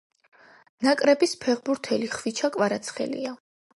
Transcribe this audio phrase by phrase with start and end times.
[0.87, 3.37] ნაკრების ფეხბურთელი ხვიჩა კვარაცხელია